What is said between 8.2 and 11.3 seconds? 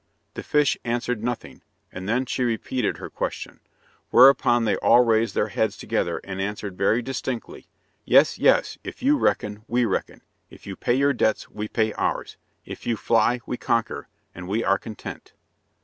yes. If you reckon, we reckon. If you pay your